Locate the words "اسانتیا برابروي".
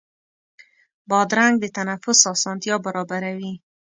2.33-3.53